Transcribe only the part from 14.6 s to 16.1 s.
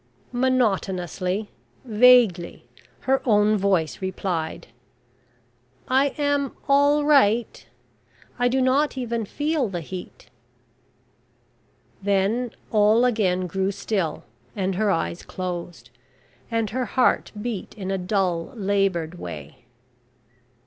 her eyes closed,